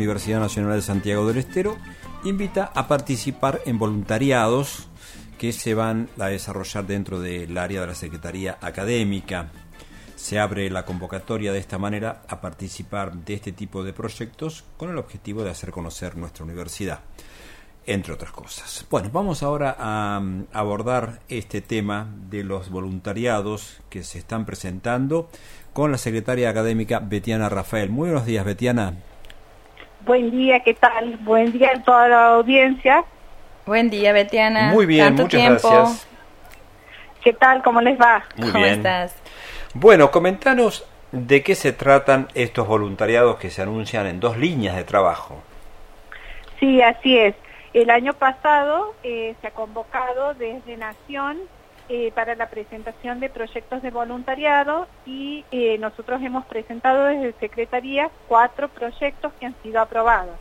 [0.00, 1.76] Universidad Nacional de Santiago del Estero
[2.24, 4.88] invita a participar en voluntariados
[5.38, 9.50] que se van a desarrollar dentro del área de la Secretaría Académica.
[10.16, 14.88] Se abre la convocatoria de esta manera a participar de este tipo de proyectos con
[14.88, 17.00] el objetivo de hacer conocer nuestra universidad,
[17.84, 18.86] entre otras cosas.
[18.90, 25.28] Bueno, vamos ahora a mm, abordar este tema de los voluntariados que se están presentando
[25.74, 27.90] con la secretaria académica Betiana Rafael.
[27.90, 29.09] Muy buenos días, Betiana.
[30.10, 31.18] Buen día, ¿qué tal?
[31.18, 33.04] Buen día a toda la audiencia.
[33.64, 34.72] Buen día, Betiana.
[34.72, 36.08] Muy bien, muchas gracias.
[37.22, 37.62] ¿Qué tal?
[37.62, 38.24] ¿Cómo les va?
[38.34, 38.78] Muy ¿Cómo bien.
[38.78, 39.14] estás?
[39.72, 44.82] Bueno, comentanos de qué se tratan estos voluntariados que se anuncian en dos líneas de
[44.82, 45.40] trabajo.
[46.58, 47.36] Sí, así es.
[47.72, 51.38] El año pasado eh, se ha convocado desde Nación
[51.92, 58.08] eh, para la presentación de proyectos de voluntariado y eh, nosotros hemos presentado desde Secretaría
[58.28, 60.36] cuatro proyectos que han sido aprobados.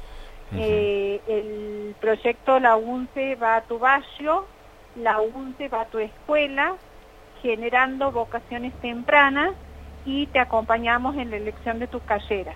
[0.55, 4.45] Eh, el proyecto La UNCE va a tu barrio,
[4.95, 6.75] La UNCE va a tu escuela,
[7.41, 9.53] generando vocaciones tempranas
[10.05, 12.53] y te acompañamos en la elección de tu carrera.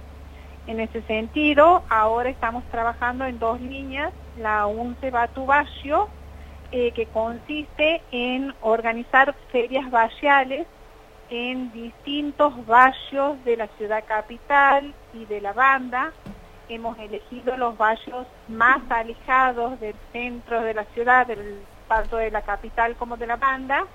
[0.67, 6.09] En ese sentido, ahora estamos trabajando en dos líneas, la UNCE va a tu barrio,
[6.75, 10.66] eh, que consiste en organizar ferias barriales
[11.30, 16.11] en distintos barrios de la ciudad capital y de la banda.
[16.69, 22.41] Hemos elegido los barrios más alejados del centro de la ciudad, del tanto de la
[22.41, 23.85] capital como de la banda,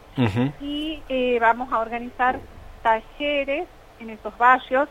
[0.60, 2.38] y eh, vamos a organizar
[2.84, 3.66] talleres
[3.98, 4.88] en esos barrios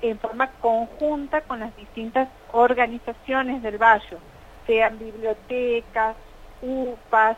[0.00, 4.20] en forma conjunta con las distintas organizaciones del barrio,
[4.66, 6.16] sean bibliotecas,
[6.62, 7.36] UPAs,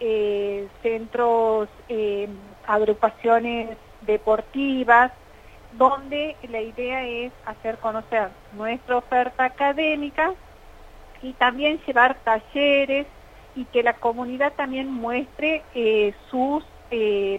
[0.00, 2.28] eh, centros, eh,
[2.66, 5.12] agrupaciones deportivas,
[5.72, 10.32] donde la idea es hacer conocer nuestra oferta académica
[11.22, 13.06] y también llevar talleres
[13.54, 17.38] y que la comunidad también muestre eh, sus eh,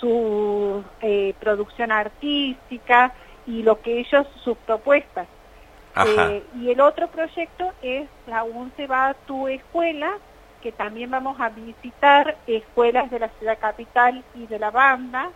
[0.00, 3.12] su eh, producción artística
[3.46, 5.28] y lo que ellos sus propuestas.
[6.06, 10.12] Eh, y el otro proyecto es la UNCE va a tu escuela
[10.62, 15.30] que también vamos a visitar escuelas de la ciudad capital y de la banda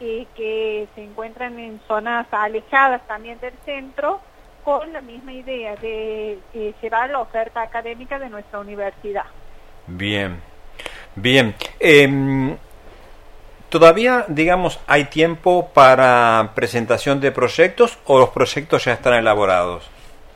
[0.00, 4.20] eh, que se encuentran en zonas alejadas también del centro
[4.64, 9.24] con la misma idea de eh, llevar la oferta académica de nuestra universidad.
[9.86, 10.40] Bien,
[11.14, 11.54] bien.
[11.78, 12.56] Em,
[13.68, 19.88] ¿Todavía, digamos, hay tiempo para presentación de proyectos o los proyectos ya están elaborados?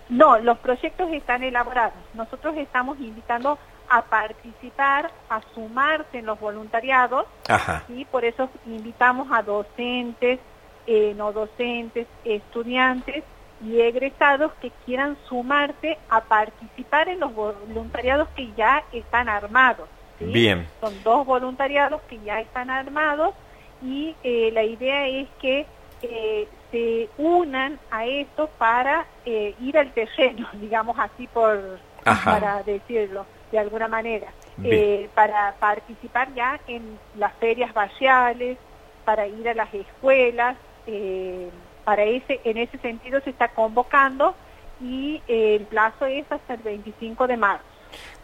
[0.08, 1.98] No, los proyectos están elaborados.
[2.14, 3.58] Nosotros estamos invitando
[3.88, 7.84] a participar, a sumarse en los voluntariados Ajá.
[7.88, 10.40] y por eso invitamos a docentes,
[10.86, 13.24] eh, no docentes, estudiantes
[13.64, 19.88] y egresados que quieran sumarse a participar en los voluntariados que ya están armados.
[20.18, 20.26] ¿sí?
[20.26, 20.66] Bien.
[20.80, 23.34] Son dos voluntariados que ya están armados
[23.82, 25.66] y eh, la idea es que
[26.02, 32.38] eh, se unan a esto para eh, ir al terreno, digamos así por Ajá.
[32.38, 34.26] para decirlo de alguna manera,
[34.62, 38.58] eh, para participar ya en las ferias barriales,
[39.06, 41.48] para ir a las escuelas, eh,
[41.82, 44.34] para ese en ese sentido se está convocando
[44.78, 47.64] y eh, el plazo es hasta el 25 de marzo.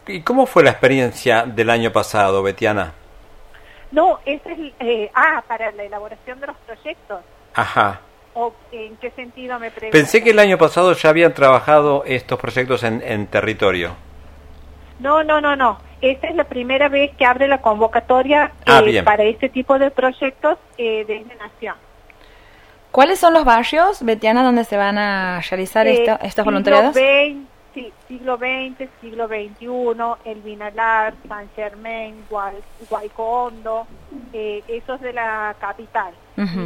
[0.05, 2.93] ¿Y cómo fue la experiencia del año pasado, Betiana?
[3.91, 7.21] No, ese es eh, ah para la elaboración de los proyectos.
[7.55, 8.01] Ajá.
[8.35, 9.97] ¿O en qué sentido me pregunto?
[9.97, 13.95] Pensé que el año pasado ya habían trabajado estos proyectos en, en territorio.
[14.99, 15.77] No, no, no, no.
[16.01, 19.89] Esta es la primera vez que abre la convocatoria Ah, eh, para este tipo de
[19.91, 21.75] proyectos eh, desde Nación.
[22.91, 26.93] ¿Cuáles son los barrios, Betiana, donde se van a realizar Eh, esto- estos siglo voluntariados?
[26.95, 32.55] XX, sí, siglo XX, siglo XXI, El Vinalar, San Germain, Guay,
[32.89, 33.87] Guaycondo,
[34.31, 36.13] eh, esos de la capital.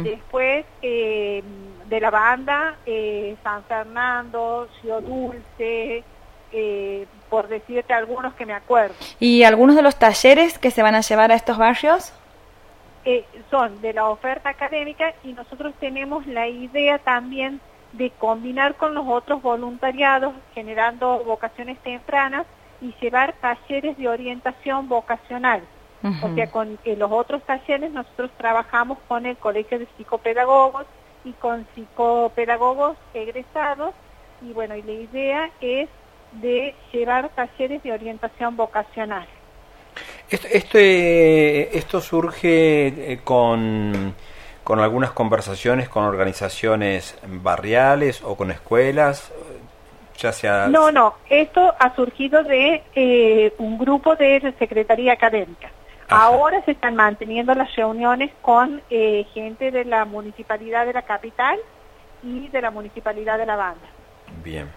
[0.02, 1.42] Después eh,
[1.86, 6.02] de la banda, eh, San Fernando, Río Dulce,
[6.52, 8.94] eh, por decirte algunos que me acuerdo.
[9.20, 12.12] ¿Y algunos de los talleres que se van a llevar a estos barrios?
[13.08, 17.58] eh, son de la oferta académica y nosotros tenemos la idea también
[17.92, 22.44] de combinar con los otros voluntariados generando vocaciones tempranas
[22.82, 25.62] y llevar talleres de orientación vocacional.
[26.22, 30.84] O sea, con eh, los otros talleres nosotros trabajamos con el Colegio de Psicopedagogos
[31.24, 33.94] y con psicopedagogos egresados
[34.42, 35.88] y bueno, y la idea es
[36.32, 39.26] de llevar talleres de orientación vocacional.
[40.30, 44.14] Esto, este- esto surge eh, con,
[44.62, 49.32] con algunas conversaciones con organizaciones barriales o con escuelas.
[50.18, 50.66] ya sea...
[50.68, 55.70] No, no, esto ha surgido de eh, un grupo de la Secretaría Académica.
[56.08, 56.24] Ajá.
[56.24, 61.58] Ahora se están manteniendo las reuniones con eh, gente de la Municipalidad de la Capital
[62.22, 63.86] y de la Municipalidad de La Banda.
[64.42, 64.68] Bien,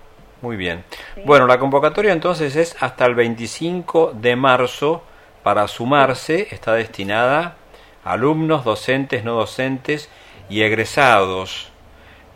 [0.42, 0.84] muy bien.
[1.16, 1.22] Sí.
[1.26, 5.04] Bueno, la convocatoria entonces es hasta el 25 de marzo
[5.44, 7.56] para sumarse, está destinada
[8.04, 10.10] a alumnos, docentes, no docentes
[10.50, 11.72] y egresados.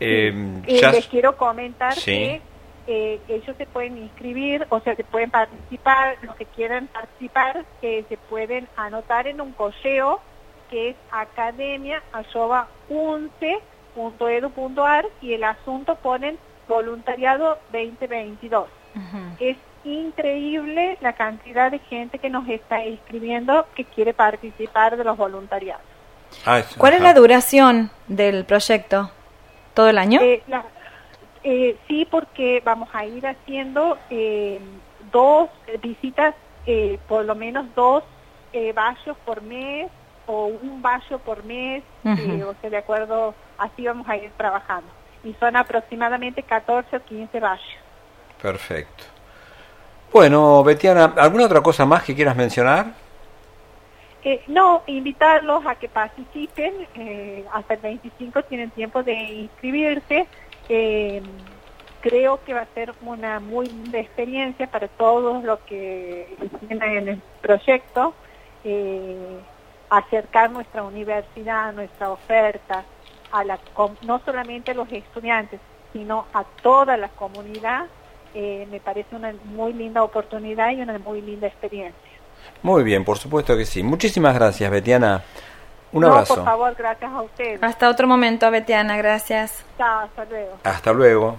[0.00, 0.32] Eh,
[0.66, 2.12] Eh, ya- les quiero comentar Sí.
[2.12, 2.40] que
[2.88, 8.04] eh, ellos se pueden inscribir, o sea, se pueden participar, los que quieran participar, que
[8.08, 10.20] se pueden anotar en un correo
[10.70, 10.96] que es
[13.96, 18.68] academia.unce.edu.ar y el asunto ponen voluntariado 2022.
[18.94, 19.18] Ujú.
[19.40, 25.16] Es increíble la cantidad de gente que nos está inscribiendo que quiere participar de los
[25.16, 25.82] voluntariados.
[26.44, 29.10] Ah, ¿Cuál es la duración del proyecto?
[29.74, 30.20] ¿Todo el año?
[30.20, 30.64] Eh, la-
[31.44, 34.58] eh, sí, porque vamos a ir haciendo eh,
[35.12, 35.48] dos
[35.80, 36.34] visitas,
[36.66, 38.02] eh, por lo menos dos
[38.52, 39.88] eh, vallos por mes
[40.26, 44.88] o un vallo por mes, eh, o sea, de acuerdo, así vamos a ir trabajando.
[45.26, 47.76] Y son aproximadamente 14 o 15 vallos.
[48.40, 49.04] Perfecto.
[50.12, 52.86] Bueno, Betiana, ¿alguna otra cosa más que quieras mencionar?
[54.22, 60.26] Eh, no, invitarlos a que participen, eh, hasta el 25 tienen tiempo de inscribirse.
[60.68, 61.22] Eh,
[62.00, 67.08] creo que va a ser una muy linda experiencia para todos los que estén en
[67.08, 68.14] el proyecto,
[68.64, 69.40] eh,
[69.90, 72.84] acercar nuestra universidad, nuestra oferta,
[73.32, 75.60] a la, com- no solamente a los estudiantes,
[75.92, 77.86] sino a toda la comunidad.
[78.34, 82.10] Eh, me parece una muy linda oportunidad y una muy linda experiencia.
[82.62, 83.82] Muy bien, por supuesto que sí.
[83.82, 85.22] Muchísimas gracias, Betiana.
[85.92, 86.34] Un no, abrazo.
[86.34, 87.62] por favor, gracias a ustedes.
[87.62, 89.64] Hasta otro momento, Betiana, gracias.
[89.78, 90.56] Chao, hasta luego.
[90.64, 91.36] Hasta luego.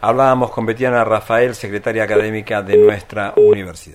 [0.00, 3.94] Hablábamos con Betiana Rafael, secretaria académica de nuestra universidad.